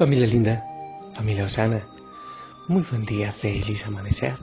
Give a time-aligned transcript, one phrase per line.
[0.00, 0.64] Familia linda,
[1.14, 1.86] familia Osana,
[2.68, 4.34] muy buen día, feliz amanecer.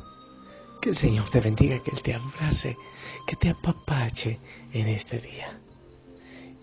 [0.79, 2.77] Que el Señor te bendiga, que Él te abrace,
[3.25, 4.39] que te apapache
[4.71, 5.59] en este día,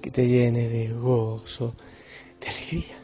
[0.00, 1.74] que te llene de gozo,
[2.40, 2.96] de alegría.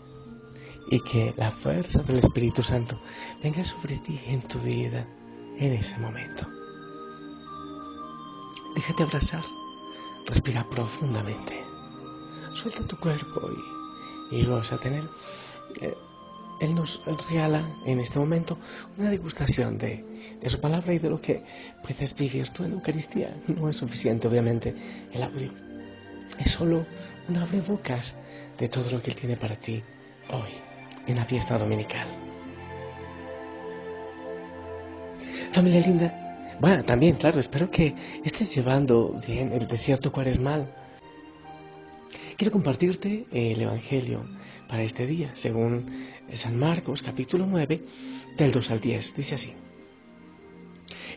[0.93, 2.97] Y que la fuerza del Espíritu Santo
[3.43, 5.09] venga sobre ti en tu vida
[5.59, 6.47] en ese momento.
[8.77, 9.43] Déjate abrazar,
[10.27, 11.65] respira profundamente,
[12.55, 13.51] suelta tu cuerpo
[14.31, 15.09] y, y goza tener
[16.61, 18.59] él nos regala en este momento
[18.99, 20.05] una degustación de,
[20.41, 21.43] de, su palabra y de lo que
[21.83, 23.35] puedes vivir tú en Eucaristía.
[23.49, 24.75] No es suficiente, obviamente,
[25.13, 25.51] el audio.
[26.39, 26.85] Es solo
[27.29, 28.15] un abrebocas
[28.59, 29.83] de todo lo que Él tiene para ti
[30.31, 30.51] hoy,
[31.07, 32.09] en la fiesta dominical.
[35.53, 40.69] Familia linda, bueno, también, claro, espero que estés llevando bien el desierto cuaresmal.
[42.41, 44.25] Quiero compartirte el Evangelio
[44.67, 45.85] para este día, según
[46.33, 47.85] San Marcos capítulo 9,
[48.39, 49.15] del 2 al 10.
[49.15, 49.53] Dice así.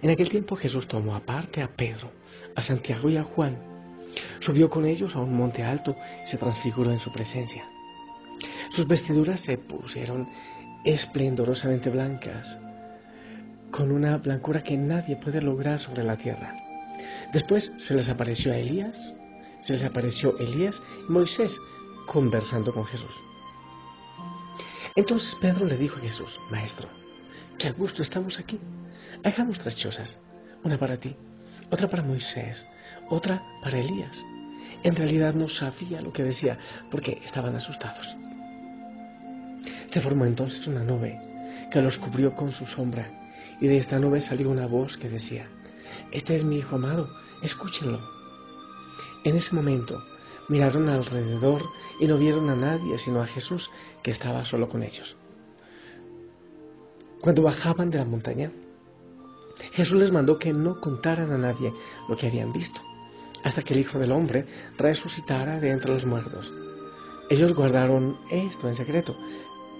[0.01, 2.11] En aquel tiempo Jesús tomó aparte a Pedro,
[2.57, 3.57] a Santiago y a Juan,
[4.41, 7.69] subió con ellos a un monte alto y se transfiguró en su presencia.
[8.73, 10.27] Sus vestiduras se pusieron
[10.83, 12.59] esplendorosamente blancas,
[13.71, 16.53] con una blancura que nadie puede lograr sobre la tierra.
[17.31, 19.15] Después se les apareció a Elías,
[19.63, 21.59] se les apareció Elías y Moisés
[22.05, 23.13] conversando con Jesús.
[24.95, 26.87] Entonces Pedro le dijo a Jesús, Maestro,
[27.57, 28.59] qué a gusto estamos aquí.
[29.23, 30.19] Hagamos tres chozas,
[30.63, 31.15] una para ti,
[31.71, 32.67] otra para Moisés,
[33.09, 34.23] otra para Elías.
[34.83, 36.59] En realidad no sabía lo que decía
[36.91, 38.05] porque estaban asustados.
[39.87, 41.19] Se formó entonces una nube
[41.71, 43.09] que los cubrió con su sombra
[43.61, 45.47] y de esta nube salió una voz que decía,
[46.11, 47.09] Este es mi Hijo amado,
[47.41, 48.22] escúchenlo.
[49.23, 50.03] En ese momento
[50.49, 51.63] Miraron alrededor
[51.99, 53.69] y no vieron a nadie sino a Jesús
[54.01, 55.15] que estaba solo con ellos.
[57.21, 58.51] Cuando bajaban de la montaña,
[59.71, 61.73] Jesús les mandó que no contaran a nadie
[62.09, 62.81] lo que habían visto,
[63.43, 64.45] hasta que el Hijo del Hombre
[64.77, 66.51] resucitara de entre los muertos.
[67.29, 69.15] Ellos guardaron esto en secreto,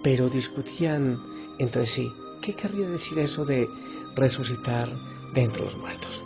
[0.02, 1.22] pero discutían
[1.60, 2.10] entre sí
[2.42, 3.68] qué querría decir eso de
[4.16, 4.90] resucitar
[5.34, 6.24] de entre los muertos.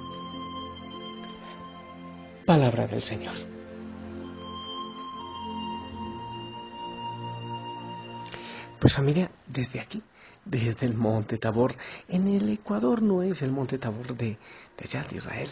[2.48, 3.36] Palabra del Señor.
[8.80, 10.02] Pues familia, desde aquí,
[10.46, 11.76] desde el Monte Tabor,
[12.08, 14.38] en el Ecuador no es el Monte Tabor de,
[14.82, 15.50] allá de Israel.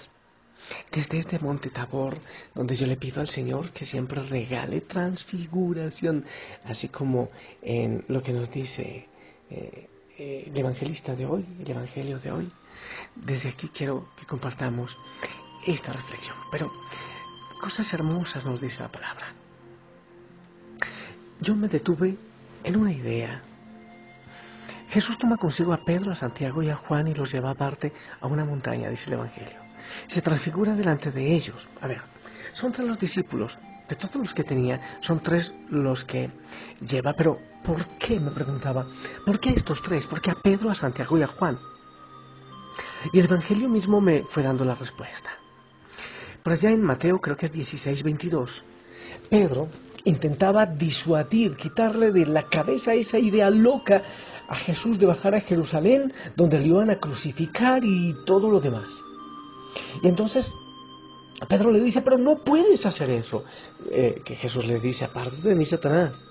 [0.89, 2.17] Desde este Monte Tabor,
[2.53, 6.23] donde yo le pido al Señor que siempre regale transfiguración,
[6.63, 7.29] así como
[7.61, 9.09] en lo que nos dice
[9.49, 12.49] eh, eh, el evangelista de hoy, el Evangelio de hoy.
[13.17, 14.97] Desde aquí quiero que compartamos
[15.65, 16.35] esta reflexión.
[16.51, 16.71] Pero
[17.61, 19.25] cosas hermosas nos dice la palabra.
[21.39, 22.17] Yo me detuve
[22.63, 23.41] en una idea.
[24.89, 28.27] Jesús toma consigo a Pedro, a Santiago y a Juan y los lleva aparte a
[28.27, 29.59] una montaña, dice el Evangelio.
[30.07, 31.67] Se transfigura delante de ellos.
[31.81, 32.01] A ver,
[32.53, 33.57] son tres los discípulos.
[33.89, 36.31] De todos los que tenía, son tres los que
[36.81, 37.13] lleva.
[37.13, 38.19] Pero, ¿por qué?
[38.19, 38.87] Me preguntaba.
[39.25, 40.05] ¿Por qué a estos tres?
[40.07, 41.59] ¿Por qué a Pedro, a Santiago y a Juan?
[43.13, 45.29] Y el Evangelio mismo me fue dando la respuesta.
[46.45, 48.63] Por allá en Mateo, creo que es 16, 22,
[49.31, 49.67] Pedro
[50.03, 54.03] intentaba disuadir, quitarle de la cabeza esa idea loca
[54.47, 58.85] a Jesús de bajar a Jerusalén, donde le iban a crucificar y todo lo demás.
[60.03, 60.53] Y entonces
[61.49, 63.43] Pedro le dice, pero no puedes hacer eso.
[63.89, 66.23] Eh, que Jesús le dice, aparte de mí, Satanás.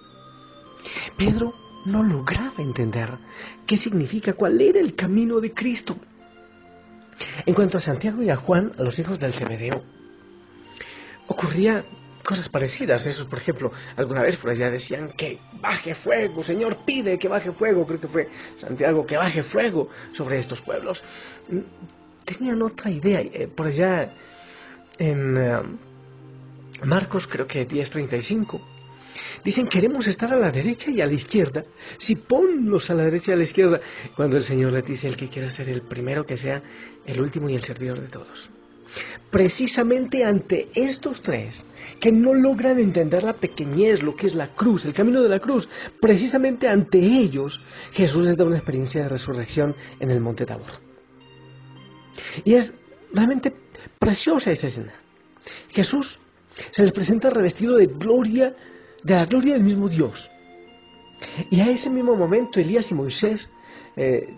[1.18, 1.54] Pedro
[1.86, 3.18] no lograba entender
[3.66, 5.96] qué significa, cuál era el camino de Cristo.
[7.44, 9.82] En cuanto a Santiago y a Juan, a los hijos del Zebedeo,
[11.26, 11.84] ocurría
[12.24, 13.06] cosas parecidas.
[13.06, 17.52] Esos, por ejemplo, alguna vez por allá decían que baje fuego, Señor, pide que baje
[17.52, 17.86] fuego.
[17.86, 18.28] Creo que fue
[18.58, 21.02] Santiago, que baje fuego sobre estos pueblos.
[21.48, 21.60] Mm,
[22.24, 23.20] tenían otra idea.
[23.20, 24.12] Eh, por allá
[24.98, 25.62] en eh,
[26.84, 28.60] Marcos, creo que 10.35.
[29.44, 31.64] Dicen, queremos estar a la derecha y a la izquierda.
[31.98, 33.80] Si ponnos a la derecha y a la izquierda,
[34.16, 36.62] cuando el Señor le dice, el que quiera ser el primero, que sea
[37.06, 38.50] el último y el servidor de todos
[39.30, 41.64] precisamente ante estos tres
[42.00, 45.40] que no logran entender la pequeñez, lo que es la cruz, el camino de la
[45.40, 45.68] cruz,
[46.00, 47.60] precisamente ante ellos
[47.92, 50.70] Jesús les da una experiencia de resurrección en el monte Tabor.
[52.44, 52.72] Y es
[53.12, 53.52] realmente
[53.98, 54.92] preciosa esa escena.
[55.70, 56.18] Jesús
[56.70, 58.54] se les presenta revestido de gloria,
[59.02, 60.30] de la gloria del mismo Dios.
[61.50, 63.50] Y a ese mismo momento Elías y Moisés
[63.96, 64.34] eh,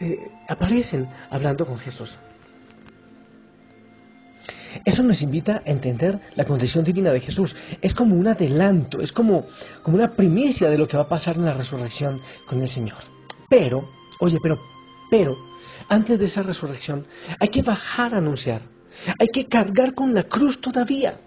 [0.00, 2.16] eh, aparecen hablando con Jesús.
[4.84, 7.54] Eso nos invita a entender la condición divina de Jesús.
[7.80, 9.46] Es como un adelanto, es como,
[9.82, 12.98] como una primicia de lo que va a pasar en la resurrección con el Señor.
[13.48, 13.90] Pero,
[14.20, 14.60] oye, pero,
[15.10, 15.36] pero,
[15.88, 17.06] antes de esa resurrección
[17.38, 18.62] hay que bajar a anunciar,
[19.18, 21.18] hay que cargar con la cruz todavía.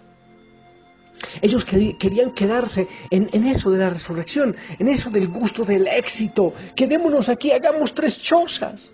[1.40, 6.52] Ellos querían quedarse en, en, eso de la resurrección, en eso del gusto del éxito.
[6.74, 8.92] Quedémonos aquí, hagamos tres chozas.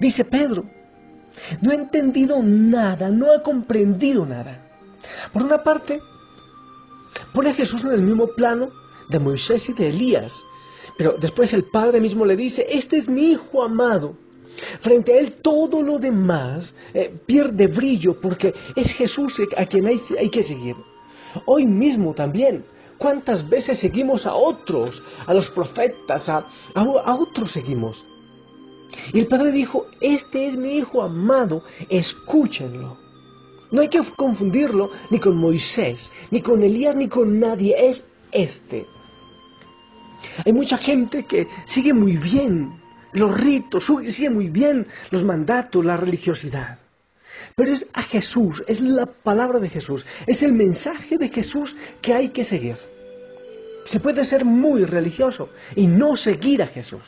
[0.00, 0.64] Dice Pedro,
[1.60, 4.66] no ha entendido nada, no ha comprendido nada.
[5.32, 6.00] Por una parte,
[7.32, 8.70] pone a Jesús en el mismo plano
[9.08, 10.32] de Moisés y de Elías,
[10.96, 14.16] pero después el Padre mismo le dice, este es mi Hijo amado.
[14.80, 20.30] Frente a él todo lo demás eh, pierde brillo porque es Jesús a quien hay,
[20.30, 20.74] que seguir.
[21.46, 22.64] Hoy mismo también,
[22.96, 26.44] ¿cuántas veces seguimos a otros, a los profetas, a
[26.74, 28.04] otros seguimos?
[29.12, 32.98] Y el padre dijo, este es mi hijo amado, escúchenlo.
[33.70, 38.86] No hay que confundirlo ni con Moisés, ni con Elías, ni con nadie, es este.
[40.44, 42.80] Hay mucha gente que sigue muy bien
[43.12, 46.78] los ritos, sigue muy bien los mandatos, la religiosidad.
[47.54, 52.14] Pero es a Jesús, es la palabra de Jesús, es el mensaje de Jesús que
[52.14, 52.76] hay que seguir.
[53.84, 57.02] Se puede ser muy religioso y no seguir a Jesús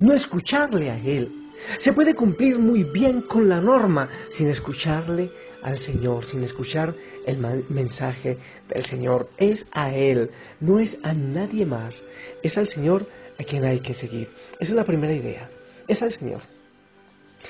[0.00, 1.46] no escucharle a Él.
[1.78, 5.30] Se puede cumplir muy bien con la norma sin escucharle
[5.62, 6.94] al Señor, sin escuchar
[7.26, 7.38] el
[7.68, 8.38] mensaje
[8.68, 9.30] del Señor.
[9.36, 12.04] Es a Él, no es a nadie más.
[12.42, 13.06] Es al Señor
[13.38, 14.28] a quien hay que seguir.
[14.60, 15.50] Esa es la primera idea.
[15.88, 16.42] Es al Señor.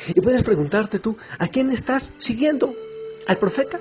[0.09, 2.75] Y puedes preguntarte tú, ¿a quién estás siguiendo?
[3.27, 3.81] ¿Al profeta?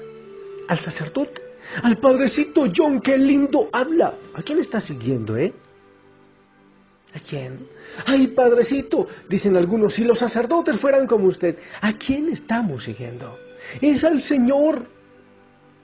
[0.68, 1.42] ¿Al sacerdote?
[1.84, 3.02] ¿Al padrecito John?
[3.02, 4.16] ¡Qué lindo habla!
[4.34, 5.54] ¿A quién estás siguiendo, eh?
[7.16, 7.70] ¿A quién?
[8.06, 13.40] Ay, padrecito, dicen algunos, si los sacerdotes fueran como usted, ¿a quién estamos siguiendo?
[13.82, 14.88] Es al Señor.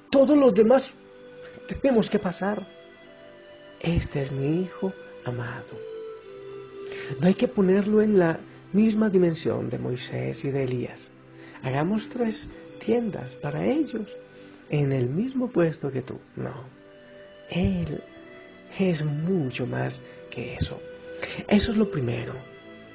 [0.10, 0.92] Todos los demás
[1.68, 2.68] tenemos que pasar.
[3.80, 4.92] Este es mi Hijo
[5.24, 5.80] amado.
[7.22, 8.38] No hay que ponerlo en la
[8.74, 11.12] misma dimensión de Moisés y de Elías.
[11.64, 12.46] Hagamos tres
[12.84, 14.06] tiendas para ellos
[14.70, 16.20] en el mismo puesto que tú.
[16.36, 16.66] No.
[17.50, 18.04] Él
[18.78, 20.78] es mucho más que eso.
[21.48, 22.34] Eso es lo primero.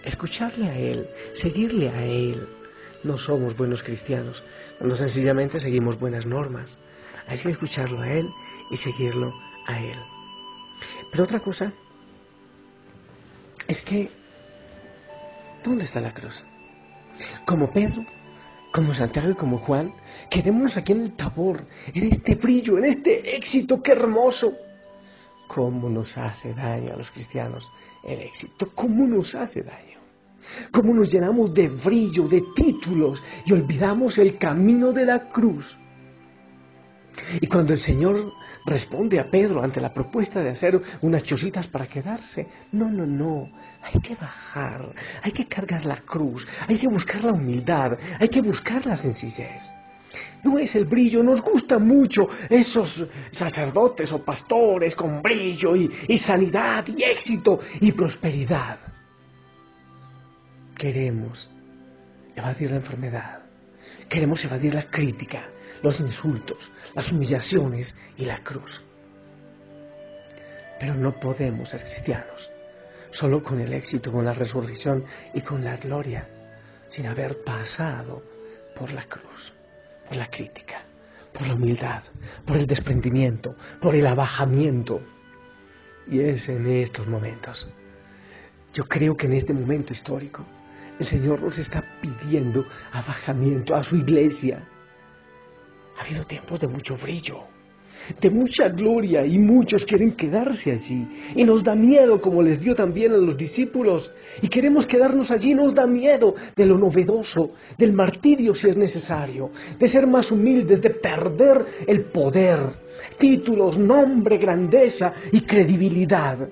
[0.04, 2.48] Escucharle a Él, seguirle a Él.
[3.02, 4.42] No somos buenos cristianos
[4.78, 6.78] cuando sencillamente seguimos buenas normas.
[7.26, 8.28] Hay que escucharlo a Él
[8.70, 9.34] y seguirlo
[9.66, 9.98] a Él.
[11.10, 11.72] Pero otra cosa
[13.68, 14.10] es que,
[15.64, 16.44] ¿dónde está la cruz?
[17.44, 18.04] Como Pedro,
[18.72, 19.94] como Santiago y como Juan,
[20.30, 21.64] quedémonos aquí en el tabor,
[21.94, 24.52] en este brillo, en este éxito, qué hermoso
[25.46, 27.70] cómo nos hace daño a los cristianos
[28.04, 29.98] el éxito, cómo nos hace daño,
[30.70, 35.76] cómo nos llenamos de brillo, de títulos y olvidamos el camino de la cruz.
[37.40, 38.32] Y cuando el Señor
[38.66, 43.50] responde a Pedro ante la propuesta de hacer unas chocitas para quedarse, no, no, no,
[43.82, 48.42] hay que bajar, hay que cargar la cruz, hay que buscar la humildad, hay que
[48.42, 49.62] buscar la sencillez
[50.46, 51.22] no es el brillo.
[51.22, 58.78] Nos gusta mucho esos sacerdotes o pastores con brillo y, sanidad y éxito y prosperidad.
[60.76, 61.50] Queremos
[62.34, 63.40] evadir la enfermedad.
[64.08, 65.48] Queremos evadir la crítica,
[65.82, 66.58] los insultos,
[66.94, 68.82] las humillaciones y la cruz.
[70.78, 72.50] Pero no podemos ser cristianos
[73.10, 76.28] solo con el éxito, con la resurrección y con la gloria,
[76.88, 78.22] sin haber pasado
[78.76, 79.55] por la cruz
[80.06, 80.82] por la crítica,
[81.32, 82.02] por la humildad,
[82.44, 85.00] por el desprendimiento, por el abajamiento.
[86.08, 87.68] Y es en estos momentos.
[88.72, 90.44] Yo creo que en este momento histórico
[90.98, 94.66] el Señor nos está pidiendo abajamiento a su iglesia.
[95.96, 97.44] Ha habido tiempos de mucho brillo,
[98.20, 101.06] de mucha gloria y muchos quieren quedarse allí.
[101.34, 104.10] Y nos da miedo como les dio también a los discípulos.
[104.42, 109.50] Y queremos quedarnos allí, nos da miedo de lo novedoso, del martirio si es necesario,
[109.78, 112.58] de ser más humildes, de perder el poder,
[113.18, 116.48] títulos, nombre, grandeza y credibilidad.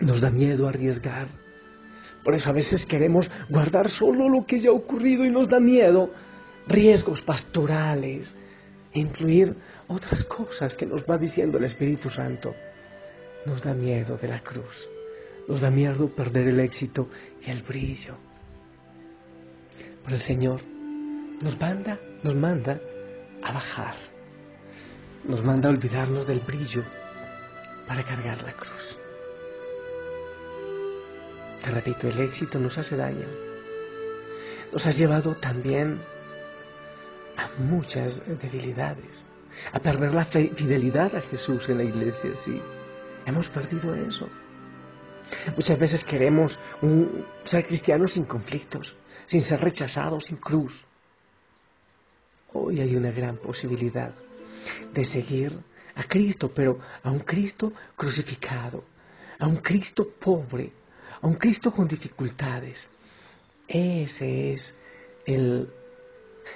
[0.00, 1.28] Nos da miedo arriesgar.
[2.24, 5.60] Por eso a veces queremos guardar solo lo que ya ha ocurrido y nos da
[5.60, 6.10] miedo
[6.66, 8.34] riesgos pastorales,
[8.94, 9.54] incluir
[9.88, 12.54] otras cosas que nos va diciendo el Espíritu Santo.
[13.46, 14.88] Nos da miedo de la cruz,
[15.48, 17.08] nos da miedo perder el éxito
[17.46, 18.16] y el brillo.
[20.02, 20.60] Pero el Señor
[21.42, 22.80] nos manda, nos manda
[23.42, 23.94] a bajar,
[25.24, 26.82] nos manda a olvidarnos del brillo
[27.86, 28.98] para cargar la cruz.
[31.64, 33.26] Repito, el éxito nos hace daño.
[34.72, 35.98] Nos ha llevado también
[37.36, 39.24] a muchas debilidades,
[39.72, 42.60] a perder la fidelidad a Jesús en la iglesia, sí.
[43.26, 44.28] Hemos perdido eso.
[45.56, 46.58] Muchas veces queremos
[47.44, 48.94] ser cristianos sin conflictos,
[49.26, 50.72] sin ser rechazados, sin cruz.
[52.52, 54.14] Hoy hay una gran posibilidad
[54.92, 55.58] de seguir
[55.94, 58.84] a Cristo, pero a un Cristo crucificado,
[59.38, 60.72] a un Cristo pobre,
[61.20, 62.90] a un Cristo con dificultades.
[63.66, 64.74] Ese es
[65.26, 65.68] el,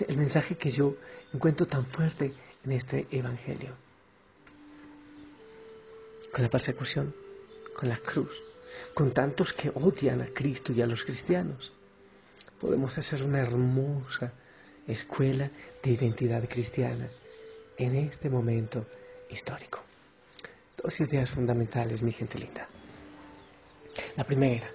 [0.07, 0.95] el mensaje que yo
[1.33, 2.33] encuentro tan fuerte
[2.68, 3.70] en este Evangelio.
[6.30, 7.14] Con la persecución,
[7.75, 8.30] con la cruz,
[8.92, 11.72] con tantos que odian a Cristo y a los cristianos,
[12.60, 14.32] podemos hacer una hermosa
[14.87, 15.50] escuela
[15.82, 17.08] de identidad cristiana
[17.78, 18.84] en este momento
[19.30, 19.80] histórico.
[20.76, 22.68] Dos ideas fundamentales, mi gente linda.
[24.14, 24.70] La primera,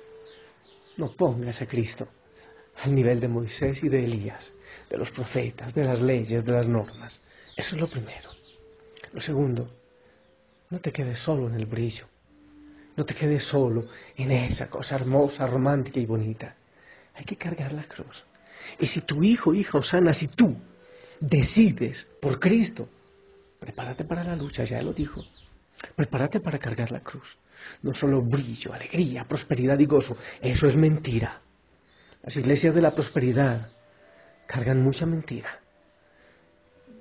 [0.97, 2.07] no pongas a Cristo
[2.75, 4.51] al nivel de Moisés y de Elías,
[4.89, 7.21] de los profetas, de las leyes, de las normas.
[7.55, 8.29] Eso es lo primero.
[9.11, 9.69] Lo segundo,
[10.69, 12.07] no te quedes solo en el brillo.
[12.95, 16.55] No te quedes solo en esa cosa hermosa, romántica y bonita.
[17.15, 18.23] Hay que cargar la cruz.
[18.79, 20.55] Y si tu hijo, hija Osana, si tú
[21.19, 22.87] decides por Cristo,
[23.59, 25.23] prepárate para la lucha, ya lo dijo.
[25.95, 27.37] Prepárate para cargar la cruz.
[27.81, 30.17] No solo brillo, alegría, prosperidad y gozo.
[30.41, 31.41] Eso es mentira.
[32.23, 33.69] Las iglesias de la prosperidad
[34.47, 35.62] cargan mucha mentira.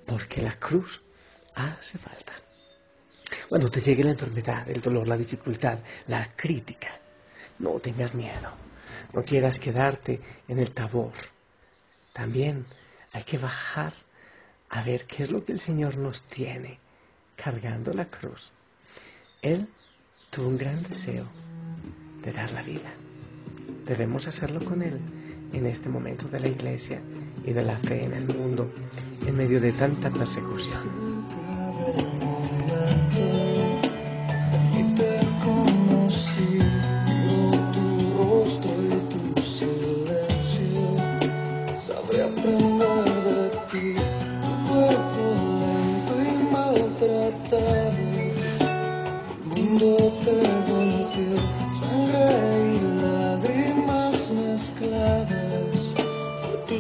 [0.07, 1.01] Porque la cruz
[1.55, 2.33] hace falta.
[3.49, 6.89] Cuando te llegue la enfermedad, el dolor, la dificultad, la crítica,
[7.59, 8.51] no tengas miedo.
[9.13, 11.13] No quieras quedarte en el tabor.
[12.13, 12.65] También
[13.13, 13.93] hay que bajar
[14.69, 16.79] a ver qué es lo que el Señor nos tiene
[17.37, 18.51] cargando la cruz.
[19.43, 19.69] Él
[20.31, 21.27] tuvo un gran deseo
[22.23, 22.93] de dar la vida.
[23.85, 25.01] Debemos hacerlo con Él
[25.53, 27.03] en este momento de la iglesia
[27.45, 28.69] y de la fe en el mundo
[29.27, 31.23] en medio de tanta persecución.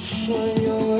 [0.08, 0.91] 所有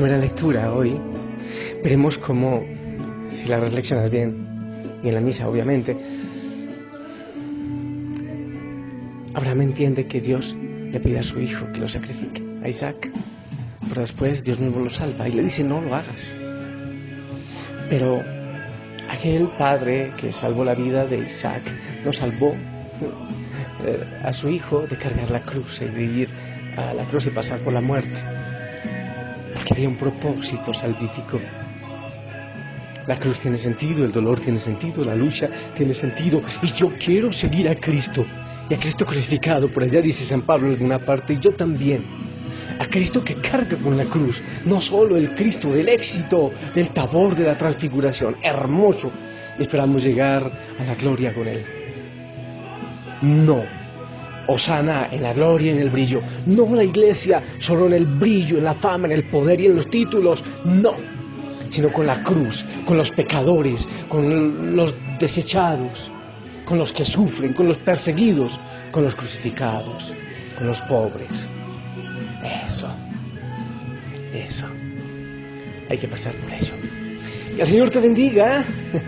[0.00, 0.96] primera lectura hoy
[1.82, 2.64] veremos cómo,
[3.32, 5.96] si la reflexionas bien, y en la misa obviamente,
[9.34, 13.10] Abraham entiende que Dios le pide a su hijo que lo sacrifique, a Isaac,
[13.88, 16.32] pero después Dios mismo lo salva y le dice no lo hagas.
[17.90, 18.22] Pero
[19.10, 21.62] aquel padre que salvó la vida de Isaac
[22.04, 22.54] no salvó
[23.84, 26.28] eh, a su hijo de cargar la cruz y de ir
[26.76, 28.37] a la cruz y pasar por la muerte.
[29.68, 31.38] Porque había un propósito salvífico.
[33.06, 36.40] La cruz tiene sentido, el dolor tiene sentido, la lucha tiene sentido.
[36.62, 38.24] Y yo quiero seguir a Cristo.
[38.70, 42.02] Y a Cristo crucificado, por allá dice San Pablo en alguna parte, y yo también.
[42.78, 47.34] A Cristo que carga con la cruz, no solo el Cristo del éxito, del tabor
[47.34, 49.10] de la transfiguración, hermoso.
[49.58, 51.64] Esperamos llegar a la gloria con Él.
[53.20, 53.77] No.
[54.48, 56.20] Osana en la gloria y en el brillo.
[56.46, 59.76] No la iglesia solo en el brillo, en la fama, en el poder y en
[59.76, 60.42] los títulos.
[60.64, 60.94] No.
[61.68, 66.10] Sino con la cruz, con los pecadores, con los desechados,
[66.64, 68.58] con los que sufren, con los perseguidos,
[68.90, 70.14] con los crucificados,
[70.56, 71.48] con los pobres.
[72.66, 72.90] Eso.
[74.32, 74.66] Eso.
[75.90, 76.72] Hay que pasar por eso.
[77.54, 78.64] Que el Señor te bendiga,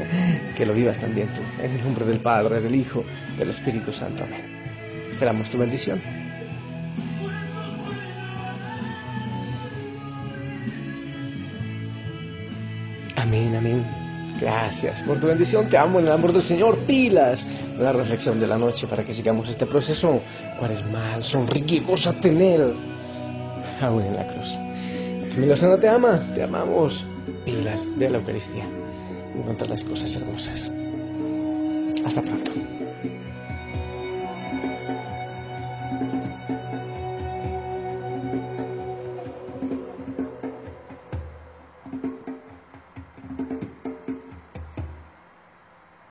[0.57, 3.05] que lo vivas también tú, en el nombre del Padre, del Hijo,
[3.39, 4.25] del Espíritu Santo.
[4.25, 4.60] Amén.
[5.21, 6.01] Esperamos tu bendición.
[13.17, 13.85] Amén, amén.
[14.41, 15.69] Gracias por tu bendición.
[15.69, 16.79] Te amo en el amor del Señor.
[16.87, 17.47] Pilas.
[17.79, 20.23] La reflexión de la noche para que sigamos este proceso.
[20.59, 21.23] ¿Cuál es mal?
[21.23, 22.73] Sonríe, a tener.
[23.83, 24.49] Aún en la cruz.
[25.35, 26.33] Familia Sana te ama.
[26.35, 27.05] Te amamos
[27.45, 28.65] pilas de la Eucaristía.
[29.37, 30.71] Encontrar las cosas hermosas.
[32.07, 32.53] Hasta pronto.